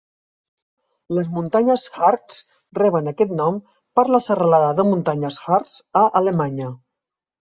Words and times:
Les 1.17 1.27
muntanyes 1.33 1.83
Hartz 1.97 2.37
reben 2.79 3.11
aquest 3.11 3.35
nom 3.41 3.59
per 3.99 4.05
la 4.15 4.21
serralada 4.29 4.71
de 4.79 4.85
muntanyes 4.87 5.39
Harz 5.45 5.75
a 6.01 6.03
Alemanya. 6.21 6.71